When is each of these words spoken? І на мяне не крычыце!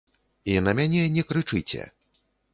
І 0.53 0.55
на 0.67 0.73
мяне 0.79 1.03
не 1.19 1.23
крычыце! 1.33 1.87